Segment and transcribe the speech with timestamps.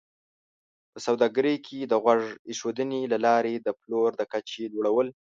[0.91, 5.07] په سوداګرۍ کې د غوږ ایښودنې له لارې د پلور د کچې لوړول